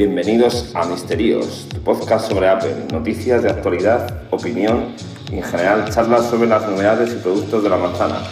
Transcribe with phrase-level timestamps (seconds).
[0.00, 4.94] Bienvenidos a Misterios, tu podcast sobre Apple, noticias de actualidad, opinión
[5.30, 8.22] y en general charlas sobre las novedades y productos de la manzana.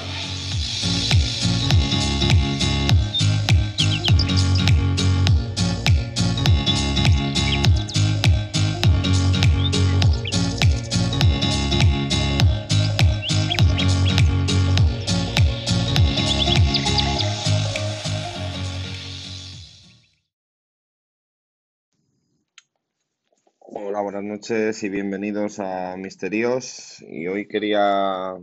[24.28, 27.02] Noches y bienvenidos a Misterios.
[27.08, 28.34] Y hoy quería,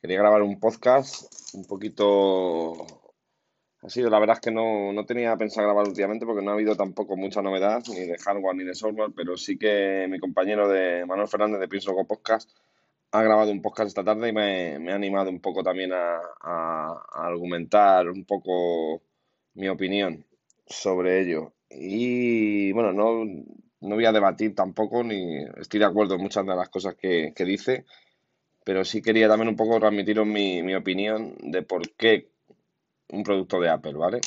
[0.00, 2.86] quería grabar un podcast un poquito...
[3.88, 6.76] Sido, la verdad es que no, no tenía pensado grabar últimamente porque no ha habido
[6.76, 11.04] tampoco mucha novedad, ni de hardware ni de software, pero sí que mi compañero de
[11.06, 12.48] Manuel Fernández de Pienso Podcast
[13.10, 16.16] ha grabado un podcast esta tarde y me, me ha animado un poco también a,
[16.40, 19.02] a, a argumentar un poco
[19.54, 20.24] mi opinión
[20.66, 21.52] sobre ello.
[21.68, 23.24] Y bueno, no,
[23.84, 27.32] no voy a debatir tampoco, ni estoy de acuerdo en muchas de las cosas que,
[27.34, 27.84] que dice,
[28.64, 32.28] pero sí quería también un poco transmitiros mi, mi opinión de por qué
[33.10, 34.20] un producto de Apple, ¿vale?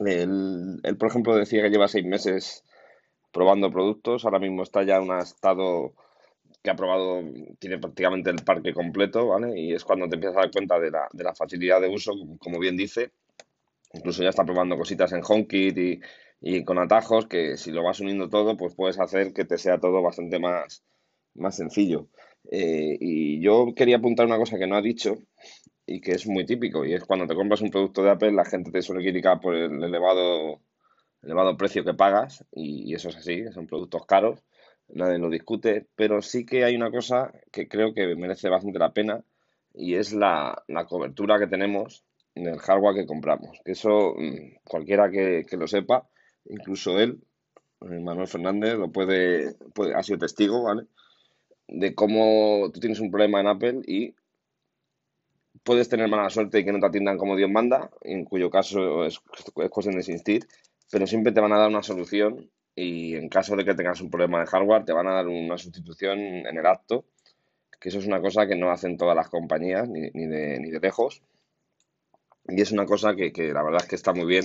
[0.00, 2.64] Él, él, por ejemplo, decía que lleva seis meses
[3.32, 5.92] probando productos, ahora mismo está ya en un estado
[6.62, 7.22] que ha probado,
[7.58, 9.60] tiene prácticamente el parque completo, ¿vale?
[9.60, 12.12] Y es cuando te empiezas a dar cuenta de la, de la facilidad de uso,
[12.38, 13.10] como bien dice.
[13.92, 16.00] Incluso ya está probando cositas en HomeKit y,
[16.46, 19.80] y con atajos que si lo vas uniendo todo, pues puedes hacer que te sea
[19.80, 20.84] todo bastante más,
[21.32, 22.08] más sencillo.
[22.50, 25.16] Eh, y yo quería apuntar una cosa que no ha dicho
[25.86, 28.44] y que es muy típico, y es cuando te compras un producto de Apple, la
[28.44, 30.60] gente te suele criticar por el elevado,
[31.22, 34.40] elevado precio que pagas, y, eso es así, son productos caros,
[34.88, 38.92] nadie lo discute, pero sí que hay una cosa que creo que merece bastante la
[38.92, 39.24] pena,
[39.74, 43.60] y es la, la cobertura que tenemos en el hardware que compramos.
[43.64, 46.08] Eso, mm, cualquiera que lo sepa,
[46.46, 47.20] incluso él,
[47.82, 49.56] eh, Manuel Fernández, lo puede,
[49.94, 50.86] ha sido testigo, ¿vale?
[51.68, 54.14] De cómo tú tienes un problema en Apple y
[55.62, 59.04] puedes tener mala suerte y que no te atiendan como Dios manda, en cuyo caso
[59.04, 59.20] es,
[59.56, 60.46] es cuestión de insistir,
[60.90, 64.10] pero siempre te van a dar una solución y en caso de que tengas un
[64.10, 67.04] problema de hardware te van a dar una sustitución en el acto,
[67.80, 70.70] que eso es una cosa que no hacen todas las compañías, ni, ni, de, ni
[70.70, 71.22] de lejos,
[72.48, 74.44] y es una cosa que, que la verdad es que está muy bien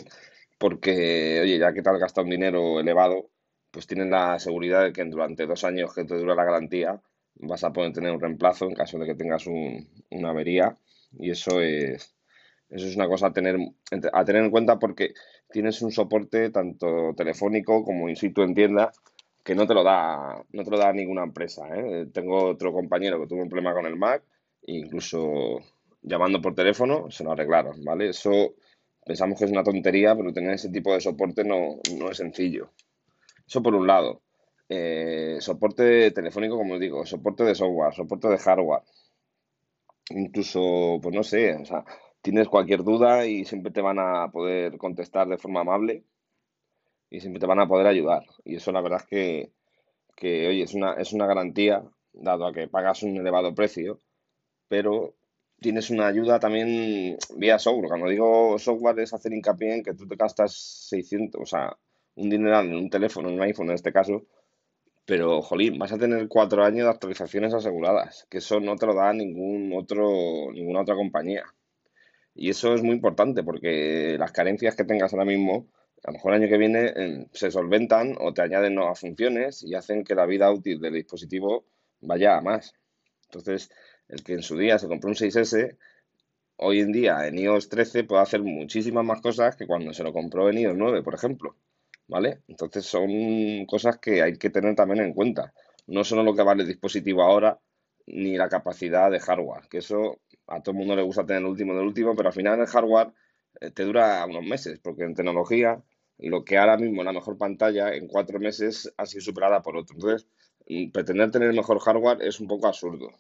[0.60, 3.30] porque, oye, ya que te has gastado un dinero elevado,
[3.72, 7.02] pues tienes la seguridad de que durante dos años que te dura la garantía
[7.36, 10.76] vas a poder tener un reemplazo en caso de que tengas un, una avería
[11.14, 12.14] y eso es,
[12.70, 13.58] eso es una cosa a tener,
[14.14, 15.14] a tener en cuenta porque
[15.50, 18.92] tienes un soporte tanto telefónico como in situ en tienda
[19.44, 21.68] que no te lo da, no te lo da ninguna empresa.
[21.74, 22.08] ¿eh?
[22.14, 24.24] Tengo otro compañero que tuvo un problema con el Mac
[24.62, 25.60] e incluso
[26.02, 28.10] llamando por teléfono se lo arreglaron, ¿vale?
[28.10, 28.56] Eso
[29.10, 32.70] Pensamos que es una tontería, pero tener ese tipo de soporte no, no es sencillo.
[33.48, 34.22] Eso por un lado.
[34.70, 38.84] Eh, soporte telefónico, como os digo, soporte de software, soporte de hardware.
[40.12, 41.84] Incluso, pues no sé, o sea,
[42.22, 46.04] tienes cualquier duda y siempre te van a poder contestar de forma amable
[47.10, 48.22] y siempre te van a poder ayudar.
[48.46, 49.52] Y eso la verdad es que,
[50.16, 51.84] que oye, es una, es una garantía,
[52.14, 54.02] dado a que pagas un elevado precio,
[54.68, 55.16] pero
[55.62, 57.90] tienes una ayuda también vía software.
[57.90, 60.54] Cuando digo software es hacer hincapié en que tú te gastas
[60.90, 61.78] 600, o sea,
[62.16, 64.26] un dineral en un teléfono, en un iPhone en este caso,
[65.10, 68.94] pero, jolín, vas a tener cuatro años de actualizaciones aseguradas, que eso no te lo
[68.94, 71.46] da ningún otro, ninguna otra compañía.
[72.36, 75.68] Y eso es muy importante porque las carencias que tengas ahora mismo,
[76.04, 79.64] a lo mejor el año que viene eh, se solventan o te añaden nuevas funciones
[79.64, 81.66] y hacen que la vida útil del dispositivo
[82.02, 82.76] vaya a más.
[83.24, 83.72] Entonces,
[84.10, 85.78] el que en su día se compró un 6S,
[86.58, 90.12] hoy en día en iOS 13 puede hacer muchísimas más cosas que cuando se lo
[90.12, 91.56] compró en iOS 9, por ejemplo.
[92.08, 92.42] ¿Vale?
[92.48, 95.54] Entonces son cosas que hay que tener también en cuenta.
[95.86, 97.60] No solo lo que vale el dispositivo ahora,
[98.08, 101.48] ni la capacidad de hardware, que eso a todo el mundo le gusta tener el
[101.48, 103.14] último del último, pero al final el hardware
[103.62, 105.84] eh, te dura unos meses, porque en tecnología
[106.18, 109.78] lo que ahora mismo es la mejor pantalla en cuatro meses ha sido superada por
[109.78, 109.96] otro.
[109.96, 110.28] Entonces,
[110.68, 113.12] mm, pretender tener mejor hardware es un poco absurdo.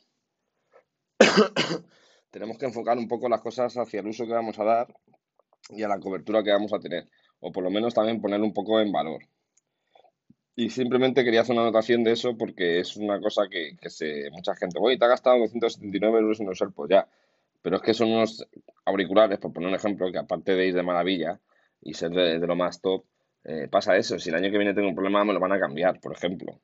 [2.31, 4.87] tenemos que enfocar un poco las cosas hacia el uso que vamos a dar
[5.69, 7.07] y a la cobertura que vamos a tener,
[7.39, 9.21] o por lo menos también poner un poco en valor.
[10.55, 14.55] Y simplemente quería hacer una anotación de eso porque es una cosa que, se, mucha
[14.55, 17.07] gente, oye, te ha gastado 279 euros en usar, pues ya.
[17.61, 18.45] Pero es que son unos
[18.83, 21.39] auriculares, por poner un ejemplo, que aparte de ir de maravilla
[21.81, 23.05] y ser de, de lo más top,
[23.45, 24.19] eh, pasa eso.
[24.19, 26.59] Si el año que viene tengo un problema, me lo van a cambiar, por ejemplo.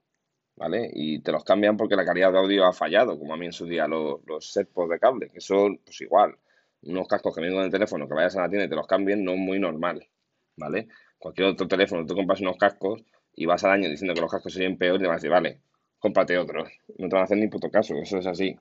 [0.56, 0.90] ¿Vale?
[0.94, 3.54] Y te los cambian porque la calidad de audio ha fallado, como a mí en
[3.54, 6.36] su día los, los setpods de cable, que son, pues igual,
[6.84, 8.88] unos cascos que vienen con el teléfono, que vayas a la tienda y te los
[8.88, 10.08] cambien, no es muy normal,
[10.56, 10.88] ¿vale?
[11.26, 13.04] cualquier otro teléfono, tú compras unos cascos
[13.34, 15.32] y vas al año diciendo que los cascos serían peor y te van a decir,
[15.32, 15.60] vale,
[15.98, 16.70] cómprate otros.
[16.98, 18.56] No te van a hacer ni puto caso, eso es así.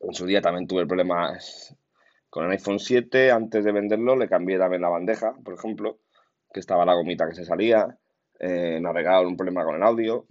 [0.00, 1.74] En su día también tuve problemas
[2.28, 5.98] con el iPhone 7, antes de venderlo le cambié también la bandeja, por ejemplo,
[6.52, 7.98] que estaba la gomita que se salía,
[8.38, 10.26] eh, arreglaron un problema con el audio,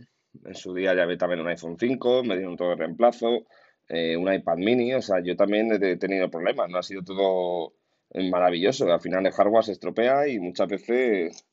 [0.45, 3.45] en su día ya vi también un iPhone 5, me dieron todo de reemplazo,
[3.89, 7.73] eh, un iPad mini, o sea, yo también he tenido problemas, no ha sido todo
[8.29, 11.45] maravilloso, al final el hardware se estropea y muchas veces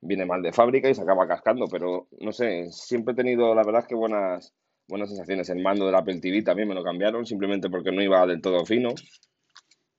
[0.00, 3.64] viene mal de fábrica y se acaba cascando, pero no sé, siempre he tenido la
[3.64, 4.54] verdad que buenas,
[4.88, 5.48] buenas sensaciones.
[5.50, 8.64] El mando del Apple TV también me lo cambiaron simplemente porque no iba del todo
[8.64, 8.90] fino.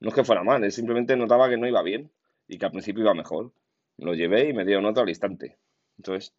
[0.00, 2.10] No es que fuera mal, simplemente notaba que no iba bien
[2.46, 3.52] y que al principio iba mejor.
[3.96, 5.58] Lo llevé y me dio nota al instante.
[5.96, 6.34] Entonces,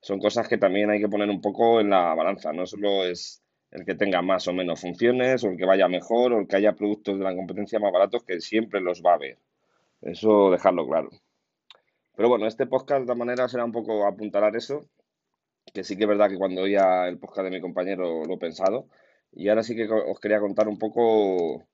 [0.00, 2.52] son cosas que también hay que poner un poco en la balanza.
[2.52, 6.32] No solo es el que tenga más o menos funciones, o el que vaya mejor,
[6.32, 9.14] o el que haya productos de la competencia más baratos, que siempre los va a
[9.14, 9.38] haber.
[10.00, 11.10] Eso dejarlo claro.
[12.16, 14.88] Pero bueno, este podcast de todas maneras será un poco apuntalar eso,
[15.72, 18.38] que sí que es verdad que cuando oía el podcast de mi compañero lo he
[18.38, 18.88] pensado.
[19.32, 21.64] Y ahora sí que os quería contar un poco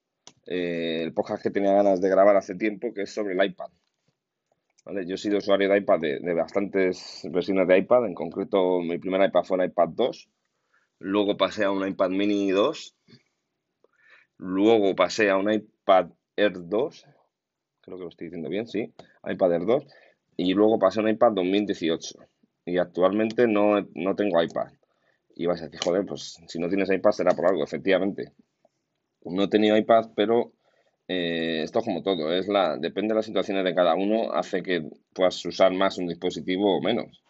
[0.47, 3.71] eh, el podcast que tenía ganas de grabar hace tiempo, que es sobre el iPad.
[4.85, 5.07] ¿Vale?
[5.07, 9.27] Yo he sido usuario de iPad de, bastantes versiones de iPad, en concreto mi primer
[9.29, 10.29] iPad fue el iPad 2,
[10.99, 12.95] luego pasé a un iPad mini 2,
[14.39, 17.07] luego pasé a un iPad Air 2,
[17.81, 18.93] creo que lo estoy diciendo bien, sí,
[19.25, 19.87] iPad Air 2,
[20.37, 22.19] y luego pasé a un iPad 2018
[22.67, 24.73] y actualmente no, no tengo iPad.
[25.37, 28.33] Y vas a decir, joder, pues si no tienes iPad será por algo, efectivamente.
[29.25, 30.53] No he tenido iPad, pero
[31.07, 34.63] eh, esto es como todo, es la, depende de las situaciones de cada uno, hace
[34.63, 37.23] que puedas usar más un dispositivo o menos.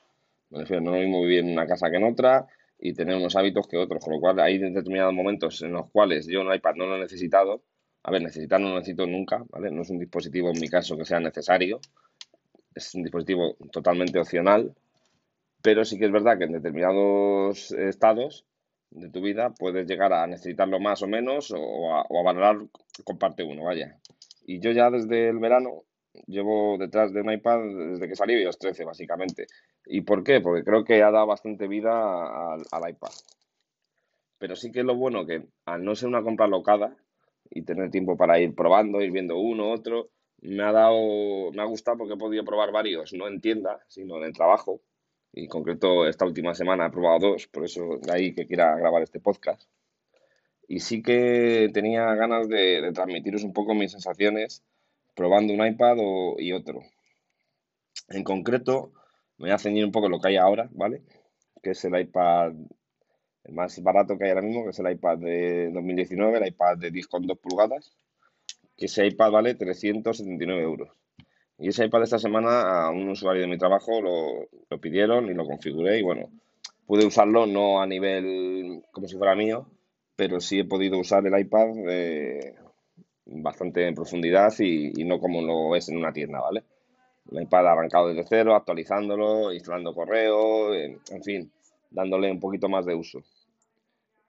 [0.51, 2.47] Me refiero, no lo mismo vivir en una casa que en otra
[2.79, 6.27] y tener unos hábitos que otros, con lo cual hay determinados momentos en los cuales
[6.27, 7.63] yo un iPad no lo he necesitado.
[8.05, 9.71] A ver, necesitar no lo necesito nunca, ¿vale?
[9.71, 11.81] No es un dispositivo en mi caso que sea necesario,
[12.75, 14.75] es un dispositivo totalmente opcional,
[15.63, 18.45] pero sí que es verdad que en determinados estados
[18.95, 22.59] de tu vida puedes llegar a necesitarlo más o menos o a, valorar
[23.05, 23.99] con parte uno, vaya.
[24.47, 25.83] Y yo ya desde el verano
[26.27, 27.61] llevo detrás de un iPad
[27.91, 29.47] desde que salí iOS 13, básicamente.
[29.87, 30.41] ¿Y por qué?
[30.41, 33.11] Porque creo que ha dado bastante vida al, al iPad.
[34.39, 36.97] Pero sí que es lo bueno que al no ser una compra locada
[37.51, 40.11] y tener tiempo para ir probando, ir viendo uno, otro,
[40.41, 44.19] me ha dado, me ha gustado porque he podido probar varios, no en tienda, sino
[44.19, 44.81] en el trabajo.
[45.35, 48.77] Y en concreto esta última semana he probado dos, por eso de ahí que quiera
[48.77, 49.69] grabar este podcast.
[50.69, 54.63] Y sí que tenía ganas de, transmitiros un poco mis sensaciones
[55.15, 55.97] probando un iPad
[56.39, 56.83] y otro.
[58.09, 58.93] En concreto,
[59.39, 61.03] me voy a ceñir un poco lo que hay ahora, ¿vale?
[61.63, 62.53] Que es el iPad,
[63.45, 66.79] el más barato que hay ahora mismo, que es el iPad de 2019, el iPad
[66.79, 67.97] de 10,2 pulgadas
[68.77, 70.91] que ese iPad vale 379 euros.
[71.59, 75.35] Y ese iPad esta semana a un usuario de mi trabajo lo, lo pidieron y
[75.35, 76.29] lo configuré y bueno,
[76.87, 79.67] pude usarlo no a nivel como si fuera mío,
[80.17, 82.55] pero sí he podido usar el iPad eh,
[83.27, 86.65] bastante en profundidad y, y, no como lo es en una tienda, ¿vale?
[87.31, 91.53] El iPad arrancado desde cero, actualizándolo, instalando correo, en, en fin,
[91.91, 93.23] dándole un poquito más de uso.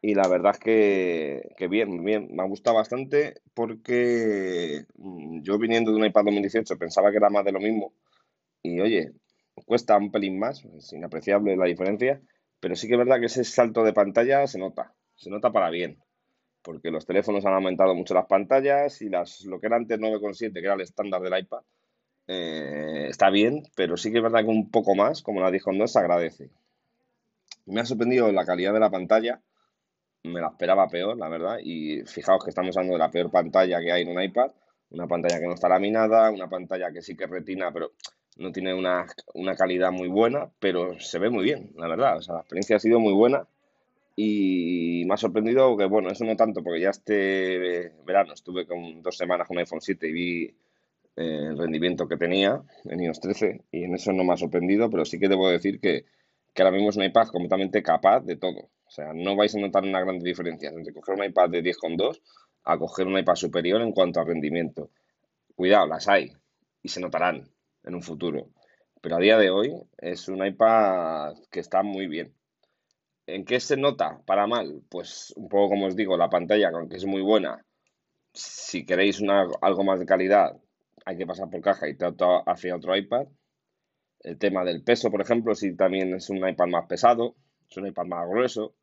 [0.07, 5.89] Y la verdad es que, bien, bien, me ha gustado bastante porque mm, yo viniendo
[5.89, 7.91] de un iPad 2018 pensaba que era más de lo mismo
[8.62, 9.13] y oye,
[9.65, 12.21] cuesta un pelín más, es inapreciable la diferencia,
[12.59, 15.71] pero sí que es verdad que ese salto de pantalla se nota, se nota para
[15.71, 15.97] bien,
[16.62, 20.53] porque los teléfonos han aumentado mucho las pantallas y las, lo que era antes 9,7,
[20.53, 21.63] que era el estándar del iPad,
[22.27, 25.88] eh, está bien, pero sí que es verdad que un poco más, como la 10.2,
[25.88, 26.51] se agradece.
[27.65, 29.41] Me ha sorprendido la calidad de la pantalla
[30.25, 31.58] me la esperaba peor, la verdad.
[31.63, 34.51] Y fijaos que estamos hablando de la peor pantalla que hay en un iPad.
[34.91, 37.91] Una pantalla que no está laminada, una pantalla que sí que retina, pero
[38.38, 39.05] no tiene una,
[39.58, 42.17] calidad muy buena, pero se ve muy bien, la verdad.
[42.17, 43.48] O sea, la experiencia ha sido muy buena
[44.15, 49.01] y me ha sorprendido que, bueno, eso no tanto, porque ya este verano estuve con
[49.01, 53.62] dos semanas con iPhone 7 y vi eh, el rendimiento que tenía en iOS 13
[53.72, 56.05] y en eso no me ha sorprendido, pero sí que debo decir que,
[56.53, 58.70] que ahora mismo es un iPad completamente capaz de todo.
[58.95, 62.21] Sea, no vais a notar una gran diferencia entre coger un iPad de 10,2
[62.63, 64.89] a coger un iPad superior en cuanto a rendimiento.
[65.53, 66.31] Cuidado, las hay
[66.81, 67.43] y se notarán
[67.83, 68.47] en un futuro.
[69.01, 72.33] Pero a día de hoy es un iPad que está muy bien.
[73.27, 74.81] ¿En qué se nota para mal?
[74.87, 77.65] Pues un poco como os digo, la pantalla, aunque es muy buena,
[78.31, 80.55] si queréis una, algo más de calidad,
[81.03, 83.27] hay que pasar por caja y tratar hacia otro iPad.
[84.21, 87.35] El tema del peso, por ejemplo, si también es un iPad más pesado,
[87.69, 88.73] es un iPad más grueso.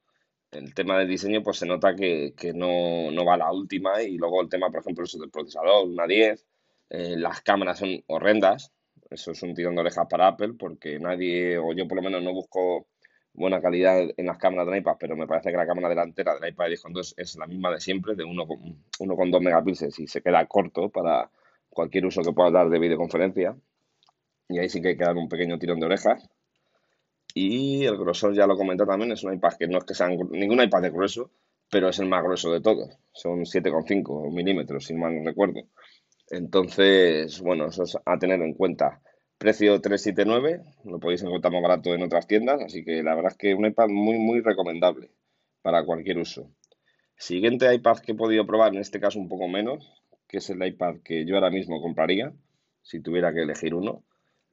[0.52, 4.02] El tema del diseño, pues se nota que, no, no, va a la última.
[4.02, 6.46] Y luego el tema, por ejemplo, eso del procesador, una 10.
[6.90, 8.70] Eh, las cámaras son horrendas.
[9.10, 12.22] Eso es un tirón de orejas para Apple porque nadie, o yo por lo menos
[12.22, 12.86] no busco
[13.34, 16.50] buena calidad en las cámaras del iPad, pero me parece que la cámara delantera del
[16.50, 21.30] iPad 10.2 es la misma de siempre, de 1,2 megapíxeles y se queda corto para
[21.70, 23.56] cualquier uso que pueda dar de videoconferencia.
[24.48, 26.28] Y ahí sí que hay que dar un pequeño tirón de orejas.
[27.34, 30.08] Y el grosor ya lo comenté también, es un iPad que no es que sea
[30.08, 31.30] ningún iPad de grueso,
[31.70, 32.90] pero es el más grueso de todos.
[33.12, 35.62] Son 7,5 milímetros, si mal no recuerdo.
[36.30, 39.00] Entonces, bueno, eso es a tener en cuenta.
[39.38, 43.38] Precio 379, lo podéis encontrar más barato en otras tiendas, así que la verdad es
[43.38, 45.10] que un iPad muy, muy recomendable
[45.62, 46.50] para cualquier uso.
[47.16, 50.64] Siguiente iPad que he podido probar, en este caso un poco menos, que es el
[50.64, 52.32] iPad que yo ahora mismo compraría,
[52.82, 54.04] si tuviera que elegir uno,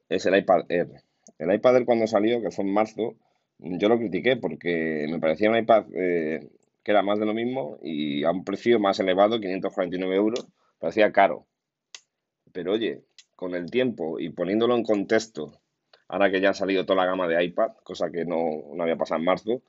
[0.08, 1.02] es el iPad Air.
[1.40, 3.16] El iPad cuando salió, que fue en marzo,
[3.58, 6.50] yo lo critiqué porque me parecía un iPad eh,
[6.84, 10.46] que era más de lo mismo y a un precio más elevado, 549 euros,
[10.78, 11.46] parecía caro.
[12.52, 13.04] Pero oye,
[13.36, 15.62] con el tiempo y poniéndolo en contexto,
[16.08, 19.18] ahora que ya ha salido toda la gama de iPad, cosa que no, había pasado
[19.20, 19.62] en marzo,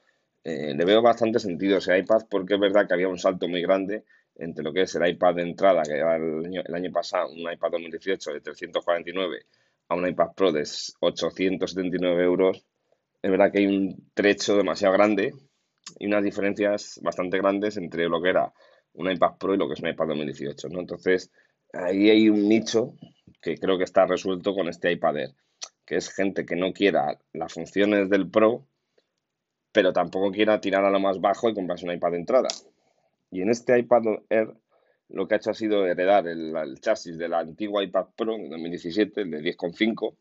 [0.43, 3.61] eh, le veo bastante sentido ese iPad porque es verdad que había un salto muy
[3.61, 4.03] grande
[4.35, 7.31] entre lo que es el iPad de entrada, que era el año, el año pasado,
[7.31, 9.45] un iPad 2018 de 349
[9.91, 10.63] a un iPad Pro de
[11.01, 12.65] 879 euros,
[13.21, 15.33] es verdad que hay un trecho demasiado grande
[15.99, 18.53] y unas diferencias bastante grandes entre lo que era
[18.93, 20.79] un iPad Pro y lo que es un iPad 2018, ¿no?
[20.79, 21.29] Entonces,
[21.73, 22.93] ahí hay un nicho
[23.41, 25.35] que creo que está resuelto con este iPad Air,
[25.85, 28.65] que es gente que no quiera las funciones del Pro,
[29.73, 32.47] pero tampoco quiera tirar a lo más bajo y comprarse un iPad de entrada.
[33.29, 34.53] Y en este iPad Air
[35.13, 39.21] lo que ha hecho ha sido heredar el, chasis del antiguo iPad Pro de 2017,
[39.21, 40.15] el de 10.5.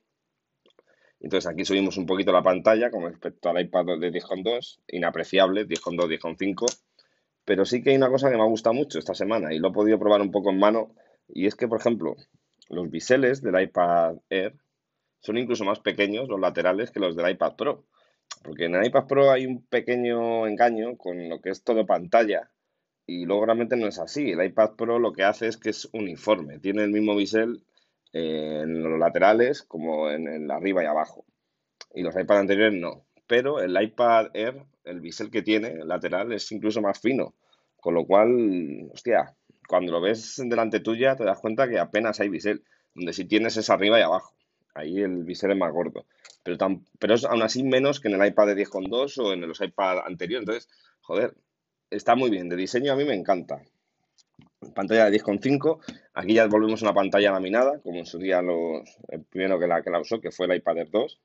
[1.20, 6.08] Entonces aquí subimos un poquito la pantalla con respecto al iPad de 10.2, inapreciable, 10.2,
[6.18, 6.66] 10.5.
[7.44, 9.68] Pero sí que hay una cosa que me ha gustado mucho esta semana y lo
[9.68, 10.94] he podido probar un poco en mano.
[11.28, 12.16] Y es que, por ejemplo,
[12.68, 14.54] los biseles del iPad Air
[15.20, 17.84] son incluso más pequeños, los laterales, que los del iPad Pro.
[18.42, 22.50] Porque en el iPad Pro hay un pequeño engaño con lo que es todo pantalla
[23.10, 24.30] y luego realmente no es así.
[24.30, 26.60] El iPad Pro lo que hace es que es uniforme.
[26.60, 27.64] Tiene el mismo bisel
[28.12, 31.24] eh, en los laterales como en el arriba y abajo.
[31.92, 33.04] Y los iPad anteriores no.
[33.26, 37.34] Pero el iPad Air, el bisel que tiene lateral es incluso más fino.
[37.80, 39.34] Con lo cual, hostia,
[39.66, 42.62] cuando lo ves delante tuya te das cuenta que apenas hay bisel.
[42.94, 44.36] Donde si tienes es arriba y abajo.
[44.72, 46.06] Ahí el bisel es más gordo.
[46.44, 49.40] Pero, tan, pero es aún así menos que en el iPad de 10.2 o en
[49.48, 50.42] los iPad anteriores.
[50.44, 51.34] Entonces, joder,
[51.90, 52.48] está muy bien.
[52.48, 53.62] De diseño a mí me encanta.
[54.74, 55.80] Pantalla de 10,5.
[56.14, 59.66] Aquí ya volvemos a una pantalla laminada, como en su día los, el primero que
[59.66, 61.20] la, que la usó, que fue el iPad Air 2,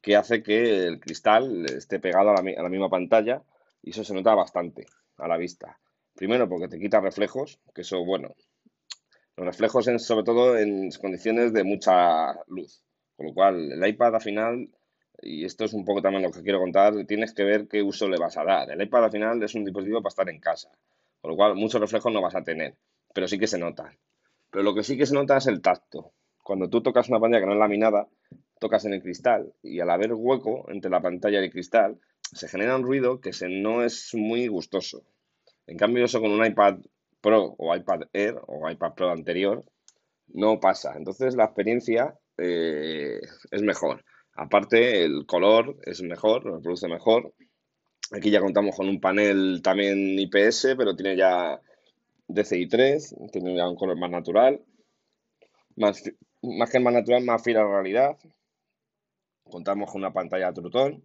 [0.00, 3.42] que hace que el cristal esté pegado a la, misma pantalla
[3.82, 4.86] y eso se nota bastante
[5.16, 5.78] a la vista.
[6.14, 8.34] Primero porque te quita reflejos, que eso, bueno,
[9.36, 12.82] los reflejos en, sobre todo en condiciones de mucha luz.
[13.16, 14.68] Con lo cual, el iPad al final
[15.20, 18.08] y esto es un poco también lo que quiero contar, tienes que ver qué uso
[18.08, 18.70] le vas a dar.
[18.70, 20.70] El iPad al final es un dispositivo para estar en casa,
[21.20, 22.74] con lo cual muchos reflejos no vas a tener,
[23.14, 23.92] pero sí que se nota.
[24.50, 26.12] Pero lo que sí que se nota es el tacto.
[26.42, 28.08] Cuando tú tocas una pantalla que no es laminada,
[28.58, 32.48] tocas en el cristal y al haber hueco entre la pantalla y el cristal, se
[32.48, 35.04] genera un ruido que se, no es muy gustoso.
[35.66, 36.78] En cambio, eso con un iPad
[37.20, 39.64] Pro o iPad Air o iPad Pro anterior
[40.28, 40.94] no pasa.
[40.96, 44.04] Entonces la experiencia eh, es mejor.
[44.34, 47.34] Aparte, el color es mejor, lo produce mejor.
[48.12, 51.60] Aquí ya contamos con un panel también IPS, pero tiene ya
[52.28, 54.62] DCI3, tiene ya un color más natural.
[55.76, 56.02] Más,
[56.42, 58.18] más que más natural, más fiel a la realidad.
[59.44, 61.04] Contamos con una pantalla Trutón,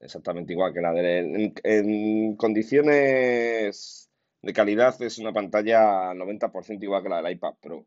[0.00, 1.18] exactamente igual que la de...
[1.18, 4.10] En, en condiciones
[4.42, 7.86] de calidad es una pantalla 90% igual que la del iPad Pro.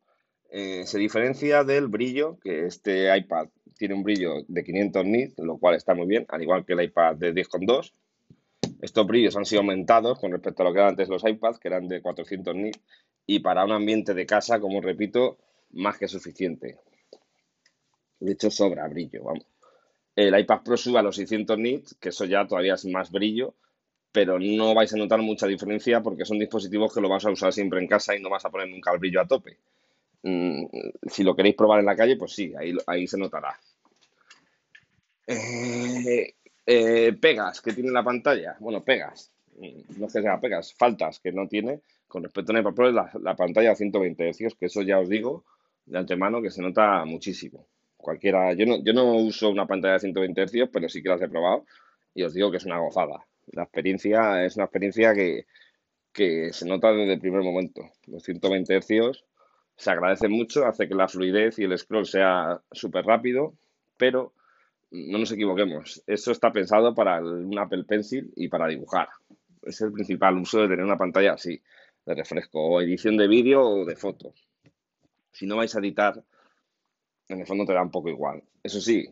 [0.52, 5.58] Eh, se diferencia del brillo, que este iPad tiene un brillo de 500 nits, lo
[5.58, 7.94] cual está muy bien, al igual que el iPad de 10.2.
[8.82, 11.68] Estos brillos han sido aumentados con respecto a lo que eran antes los iPads, que
[11.68, 12.80] eran de 400 nits,
[13.26, 15.38] y para un ambiente de casa, como repito,
[15.72, 16.78] más que suficiente.
[18.20, 19.46] De hecho, sobra brillo, vamos.
[20.16, 23.54] El iPad Pro sube a los 600 nits, que eso ya todavía es más brillo,
[24.12, 27.54] pero no vais a notar mucha diferencia porque son dispositivos que lo vas a usar
[27.54, 29.58] siempre en casa y no vas a poner nunca el brillo a tope.
[30.24, 30.66] Mm,
[31.10, 33.58] si lo queréis probar en la calle, pues sí, ahí, ahí se notará.
[35.28, 36.34] Eh,
[36.66, 38.56] eh, pegas que tiene la pantalla.
[38.60, 39.32] Bueno, pegas.
[39.98, 43.76] No es que sea pegas, faltas que no tiene con respecto a la pantalla a
[43.76, 45.44] 120 Hz, que eso ya os digo
[45.86, 47.68] de antemano que se nota muchísimo.
[47.98, 51.22] Cualquiera, yo no, yo no uso una pantalla de 120 Hz, pero sí que las
[51.22, 51.66] he probado
[52.16, 53.26] y os digo que es una gozada.
[53.52, 55.46] La experiencia es una experiencia que,
[56.14, 57.82] que se nota desde el primer momento.
[58.08, 59.24] Los 120 Hz
[59.80, 63.54] se agradece mucho, hace que la fluidez y el scroll sea súper rápido,
[63.96, 64.34] pero
[64.92, 69.08] no nos equivoquemos, eso está pensado para un Apple Pencil y para dibujar.
[69.64, 71.62] Es el principal uso de tener una pantalla así,
[72.06, 74.34] de refresco, o edición de vídeo o de foto.
[75.32, 76.22] Si no vais a editar,
[77.30, 78.44] en el fondo te da un poco igual.
[78.62, 79.10] Eso sí,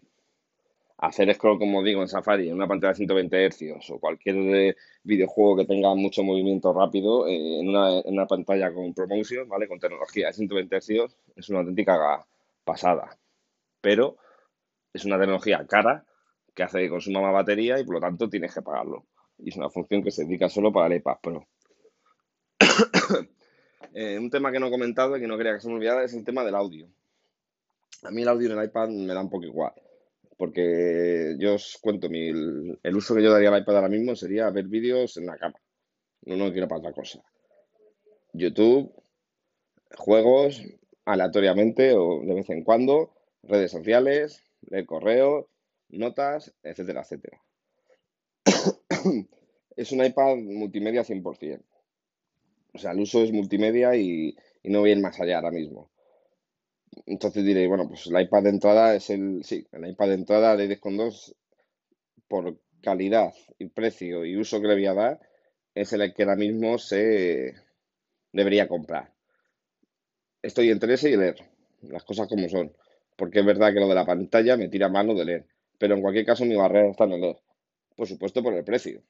[0.97, 4.75] hacer scroll, como digo, en Safari, en una pantalla de 120 Hz o cualquier eh,
[5.03, 9.67] videojuego que tenga mucho movimiento rápido eh, en, una, pantalla con promotion, ¿vale?
[9.67, 12.25] Con tecnología de 120 Hz, es una auténtica
[12.63, 13.17] pasada.
[13.81, 14.17] Pero
[14.93, 16.05] es una tecnología cara
[16.55, 19.05] que hace que consuma más batería y por lo tanto tienes que pagarlo.
[19.37, 21.47] Y es una función que se dedica solo para el iPad Pro.
[23.93, 26.03] Eh, un tema que no he comentado y que no quería que se me olvidara
[26.03, 26.87] es el tema del audio.
[28.03, 29.73] A mí el audio en el iPad me da un poco igual
[30.37, 34.65] porque yo os cuento, el, uso que yo daría al iPad ahora mismo sería ver
[34.65, 35.59] vídeos en la cama.
[36.25, 37.23] No, no quiero para otra cosa.
[38.33, 38.93] YouTube,
[39.95, 40.63] juegos,
[41.05, 43.13] aleatoriamente o de vez en cuando,
[43.43, 45.49] redes sociales, leer correo,
[45.89, 47.41] notas, etcétera, etcétera.
[49.75, 51.61] es un iPad multimedia 100%.
[52.73, 55.51] O sea, el uso es multimedia y, y no voy a ir más allá ahora
[55.51, 55.89] mismo.
[57.05, 60.55] Entonces diréis, bueno, pues el iPad de entrada es el, sí, el iPad de entrada
[60.55, 61.35] de 10.2
[62.27, 65.19] por calidad y precio y uso que le voy a dar
[65.75, 67.55] es el que ahora mismo se
[68.33, 69.13] debería comprar.
[70.41, 71.35] Estoy entre ese y leer,
[71.83, 72.73] las cosas como son,
[73.15, 75.45] porque es verdad que lo de la pantalla me tira mano de leer,
[75.77, 77.37] pero en cualquier caso mi barrera está en el leer,
[77.95, 79.03] por supuesto por el precio.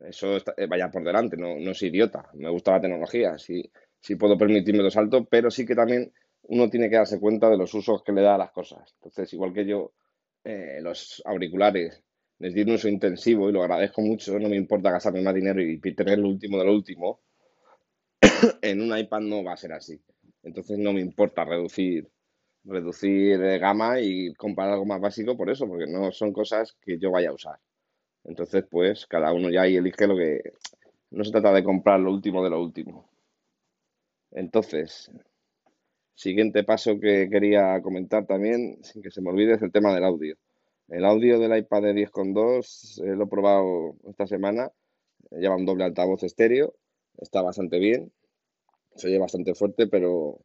[0.00, 3.70] Eso eh, vaya por delante, no, no soy idiota, me gusta la tecnología, sí,
[4.00, 6.12] sí puedo permitirme los saltos, pero sí que también
[6.48, 8.94] uno tiene que darse cuenta de los usos que le da a las cosas.
[8.94, 9.92] Entonces, igual que yo,
[10.44, 12.02] eh, los auriculares
[12.38, 15.60] les di un uso intensivo y lo agradezco mucho, no me importa gastarme más dinero
[15.62, 17.20] y tener lo último de lo último,
[18.62, 20.00] en un iPad no va a ser así.
[20.42, 22.08] Entonces no me importa reducir
[22.66, 27.10] reducir gama y comprar algo más básico por eso, porque no son cosas que yo
[27.10, 27.58] vaya a usar.
[28.24, 30.40] Entonces, pues cada uno ya ahí elige lo que...
[31.10, 33.08] No se trata de comprar lo último de lo último.
[34.32, 35.10] Entonces,
[36.16, 40.02] Siguiente paso que quería comentar también, sin que se me olvide, es el tema del
[40.02, 40.34] audio.
[40.88, 44.72] El audio del iPad de 10.2 eh, lo he probado esta semana.
[45.30, 46.74] Lleva un doble altavoz estéreo.
[47.18, 48.12] Está bastante bien.
[48.94, 50.40] Se oye bastante fuerte, pero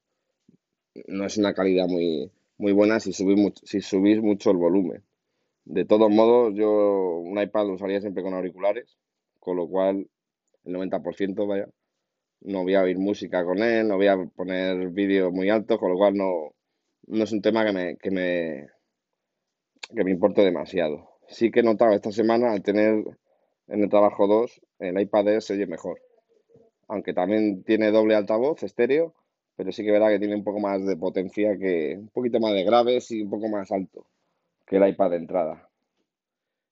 [1.07, 5.01] no es una calidad muy, muy buena si subís, mucho, si subís mucho el volumen.
[5.63, 8.97] De todos modos, yo un iPad lo usaría siempre con auriculares,
[9.39, 10.05] con lo cual
[10.65, 11.69] el 90% vaya
[12.41, 15.91] no voy a oír música con él, no voy a poner vídeos muy altos, con
[15.91, 16.53] lo cual no,
[17.07, 18.67] no es un tema que me, que me,
[19.95, 21.09] que me importe demasiado.
[21.27, 23.03] Sí que he notado esta semana al tener
[23.67, 26.01] en el trabajo 2, el iPad Air se oye mejor.
[26.87, 29.13] Aunque también tiene doble altavoz estéreo,
[29.55, 32.53] pero sí que verá que tiene un poco más de potencia que, un poquito más
[32.53, 34.07] de graves y un poco más alto
[34.65, 35.69] que el iPad de entrada.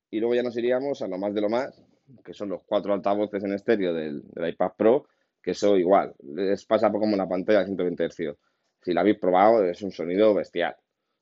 [0.10, 1.86] Y luego ya nos iríamos a lo más de lo más,
[2.26, 5.06] que son los cuatro altavoces en estéreo del iPad Pro
[5.42, 8.38] que eso igual, les pasa como la pantalla de 120 Hz.
[8.82, 10.76] Si la habéis probado, es un sonido bestial.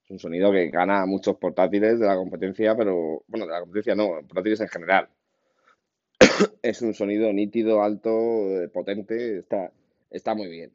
[0.06, 3.60] Es un sonido que gana a muchos portátiles de la competencia, pero bueno, de la
[3.60, 5.10] competencia no, portátiles en general.
[6.62, 8.10] es un sonido nítido, alto,
[8.74, 9.72] potente, está,
[10.10, 10.72] está muy bien.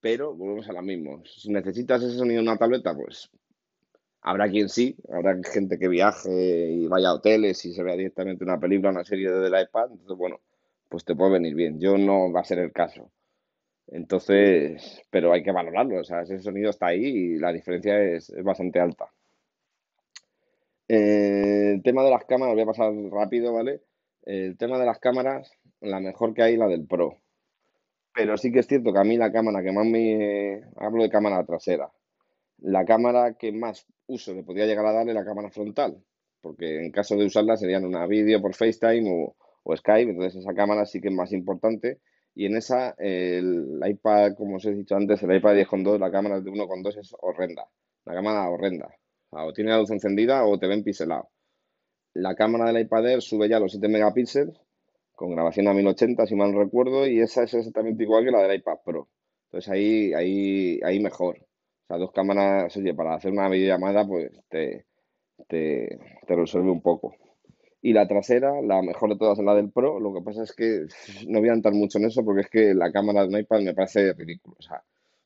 [0.00, 1.22] Pero volvemos a lo mismo.
[1.24, 3.30] Si necesitas ese sonido en una tableta, pues
[4.20, 8.44] habrá quien sí, habrá gente que viaje y vaya a hoteles y se vea directamente
[8.44, 9.90] una película, una serie de la iPad.
[9.92, 10.40] Entonces, bueno,
[10.88, 11.80] pues te puede venir bien.
[11.80, 13.10] Yo no va a ser el caso.
[13.88, 16.00] Entonces, pero hay que valorarlo.
[16.00, 19.06] O sea, ese sonido está ahí y la diferencia es, bastante alta.
[20.88, 23.82] Eh, el tema de las cámaras, voy a pasar rápido, ¿vale?
[24.22, 27.18] El tema de las cámaras, la mejor que hay, la del Pro.
[28.14, 30.62] Pero sí que es cierto que a mí la cámara que más me...
[30.76, 31.90] Hablo de cámara trasera.
[32.58, 36.02] La cámara que más uso le podría llegar a dar es la cámara frontal.
[36.40, 40.54] Porque en caso de usarla serían una vídeo por FaceTime o, o Skype, entonces esa
[40.54, 41.98] cámara sí que es más importante.
[42.34, 46.40] Y en esa, el iPad, como os he dicho antes, el iPad 10.2, la cámara
[46.40, 47.66] de 1.2 es horrenda.
[48.04, 48.94] La cámara horrenda.
[49.30, 51.30] O, tiene la luz encendida o te ven pixelado.
[52.14, 54.54] La cámara del iPad Air sube ya a los 7 megapíxeles,
[55.12, 58.58] con grabación a 1080, si mal recuerdo, y esa es exactamente igual que la del
[58.58, 59.08] iPad Pro.
[59.46, 61.38] Entonces ahí, ahí, ahí mejor.
[61.38, 64.86] O sea, dos cámaras, oye, para hacer una videollamada, pues te,
[65.48, 67.16] te, te resuelve un poco.
[67.82, 70.00] Y la trasera, la mejor de todas es la del Pro.
[70.00, 70.86] Lo que pasa es que
[71.28, 73.74] no voy a entrar mucho en eso porque es que la cámara del iPad me
[73.74, 74.56] parece ridículo.
[74.58, 74.82] O sea,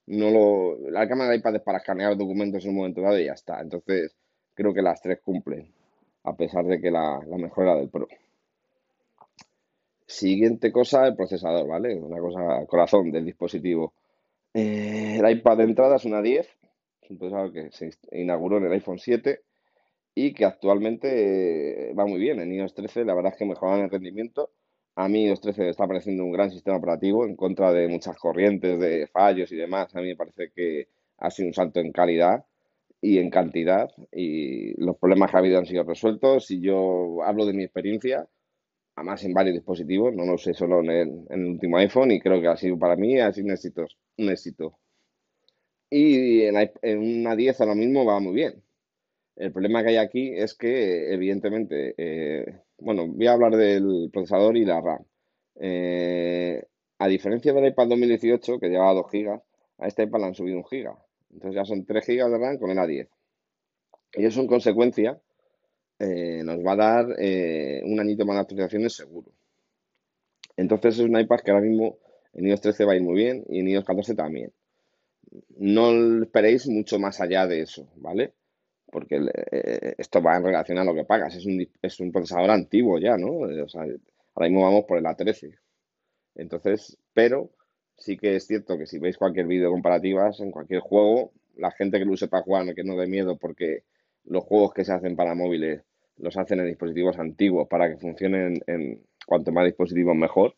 [0.07, 3.27] no lo, la cámara del iPad es para escanear documentos en un momento dado y
[3.27, 3.61] ya está.
[3.61, 4.15] Entonces,
[4.55, 5.73] creo que las tres cumplen,
[6.25, 8.09] a pesar de que la, la mejor era del Pro.
[10.07, 11.95] Siguiente cosa, el procesador, ¿vale?
[11.95, 13.95] Una cosa, corazón del dispositivo.
[14.53, 16.49] Eh, el iPad de entrada es una 10,
[17.03, 19.41] es un procesador que se inauguró en el iPhone 7
[20.15, 22.41] y que actualmente eh, va muy bien.
[22.41, 24.51] En iOS 13 la verdad es que mejoran el rendimiento.
[24.97, 28.79] A mí iOS 13 está pareciendo un gran sistema operativo en contra de muchas corrientes
[28.79, 29.95] de fallos y demás.
[29.95, 32.45] A mí me parece que ha sido un salto en calidad
[33.01, 36.51] y en cantidad y los problemas que ha habido han sido resueltos.
[36.51, 38.29] Y yo hablo de mi experiencia,
[38.97, 42.21] además en varios dispositivos, no lo sé solo en el, en el último iPhone y
[42.21, 43.87] creo que ha sido para mí ha sido un éxito.
[44.19, 44.79] Un éxito.
[45.91, 48.63] Y en, en una 10 ahora mismo va muy bien.
[49.37, 54.57] El problema que hay aquí es que, evidentemente, eh, bueno, voy a hablar del procesador
[54.57, 55.05] y la RAM.
[55.57, 56.63] Eh,
[56.99, 59.41] a diferencia del iPad 2018, que llevaba 2 GB,
[59.79, 60.95] a este iPad le han subido 1 GB.
[61.33, 63.09] Entonces ya son 3 GB de RAM con el A10.
[64.15, 65.21] Y eso en consecuencia
[65.99, 69.31] eh, nos va a dar un añito más de actualizaciones seguro.
[70.57, 71.99] Entonces es un iPad que ahora mismo
[72.35, 74.53] en iOS 13 va a ir muy bien y en iOS 14 también.
[75.57, 78.35] No esperéis mucho más allá de eso, ¿vale?
[78.91, 79.21] Porque
[79.53, 81.35] eh, esto va en relación a lo que pagas.
[81.37, 83.39] Es un, es un procesador antiguo ya, ¿no?
[83.39, 85.57] O sea, ahora mismo vamos por el A13.
[86.35, 87.51] Entonces, pero
[87.97, 91.99] sí que es cierto que si veis cualquier vídeo comparativas en cualquier juego, la gente
[91.99, 93.85] que lo use para jugar, que no dé miedo porque
[94.25, 95.83] los juegos que se hacen para móviles
[96.17, 100.55] los hacen en dispositivos antiguos para que funcionen en cuanto más dispositivos mejor.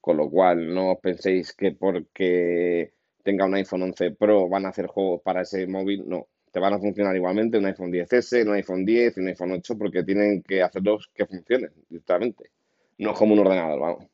[0.00, 2.92] Con lo cual, no penséis que porque
[3.22, 6.04] tenga un iPhone 11 Pro van a hacer juegos para ese móvil.
[6.06, 9.52] No, te van a funcionar igualmente un iPhone 10S, un iPhone 10 y un iPhone
[9.54, 12.52] 8 porque tienen que hacerlos que funcionen directamente.
[12.98, 14.04] No es como un ordenador, vamos.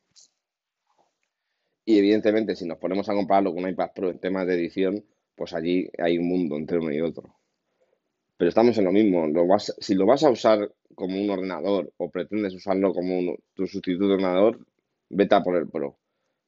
[1.84, 5.04] Y evidentemente, si nos ponemos a compararlo con un iPad Pro en temas de edición,
[5.34, 7.36] pues allí hay un mundo entre uno y otro.
[8.38, 9.26] Pero estamos en lo mismo.
[9.78, 14.14] Si lo vas a usar como un ordenador o pretendes usarlo como tu sustituto de
[14.14, 14.60] ordenador,
[15.10, 15.98] vete a por el Pro.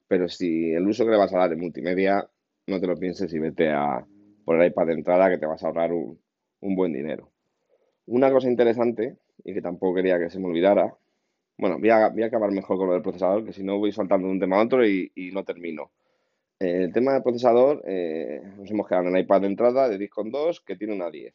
[0.08, 2.26] Pero si el uso que le vas a dar en multimedia,
[2.66, 4.06] no te lo pienses y vete a,
[4.44, 6.18] por el iPad de entrada que te vas a ahorrar un,
[6.60, 7.30] buen dinero.
[8.06, 10.96] Una cosa interesante, y que tampoco quería que se me olvidara,
[11.58, 14.32] bueno, voy a, acabar mejor con lo del procesador, que si no voy saltando de
[14.32, 15.92] un tema a otro y, no termino.
[16.58, 19.98] Eh, el tema del procesador, eh, nos hemos quedado en el iPad de entrada de
[19.98, 21.34] Discon 2, que tiene una 10.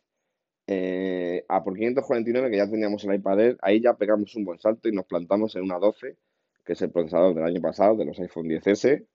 [0.70, 4.60] Eh, a por 549, que ya teníamos el iPad Air, ahí ya pegamos un buen
[4.60, 6.18] salto y nos plantamos en una 12,
[6.66, 9.06] que es el procesador del año pasado, de los iPhone 10S,